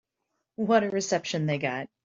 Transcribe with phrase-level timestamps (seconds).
[0.55, 1.87] What a reception they got.